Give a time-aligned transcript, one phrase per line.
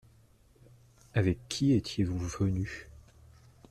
[1.13, 2.89] Avec qui étiez-vous venu?